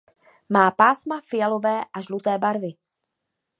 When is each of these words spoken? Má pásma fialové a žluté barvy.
Má 0.49 0.65
pásma 0.73 1.17
fialové 1.21 1.85
a 1.93 2.01
žluté 2.01 2.37
barvy. 2.37 2.71